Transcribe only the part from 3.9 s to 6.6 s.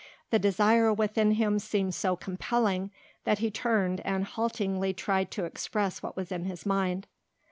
and haltingly tried to express what was in